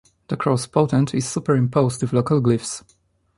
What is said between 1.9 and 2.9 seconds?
with local glyphs.